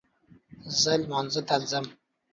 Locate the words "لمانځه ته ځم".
1.01-1.85